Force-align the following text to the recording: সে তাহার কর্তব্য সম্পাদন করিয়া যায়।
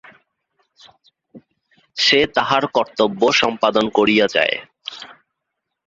সে 1.97 2.19
তাহার 2.35 2.63
কর্তব্য 2.75 3.21
সম্পাদন 3.41 3.85
করিয়া 3.89 4.25
যায়। 4.27 4.55